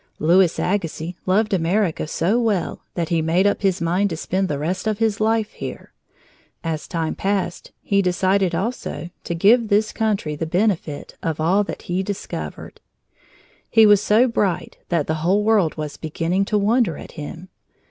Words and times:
Louis 0.17 0.57
Agassiz 0.57 1.13
loved 1.27 1.53
America 1.53 2.07
so 2.07 2.39
well 2.39 2.81
that 2.95 3.09
he 3.09 3.21
made 3.21 3.45
up 3.45 3.61
his 3.61 3.79
mind 3.79 4.09
to 4.09 4.17
spend 4.17 4.47
the 4.47 4.57
rest 4.57 4.87
of 4.87 4.97
his 4.97 5.19
life 5.19 5.51
here. 5.51 5.93
As 6.63 6.87
time 6.87 7.13
passed, 7.13 7.71
he 7.83 8.01
decided, 8.01 8.55
also, 8.55 9.11
to 9.25 9.35
give 9.35 9.67
this 9.67 9.93
country 9.93 10.35
the 10.35 10.47
benefit 10.47 11.15
of 11.21 11.39
all 11.39 11.63
that 11.65 11.83
he 11.83 12.01
discovered. 12.01 12.81
He 13.69 13.85
was 13.85 14.01
so 14.01 14.27
bright 14.27 14.79
that 14.89 15.05
the 15.05 15.21
whole 15.21 15.43
world 15.43 15.75
was 15.77 15.97
beginning 15.97 16.45
to 16.45 16.57
wonder 16.57 16.97
at 16.97 17.11
him. 17.11 17.49